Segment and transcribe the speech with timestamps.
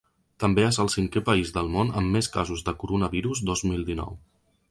[0.43, 4.17] També és el cinquè país del món amb més casos de coronavirus dos mil dinou.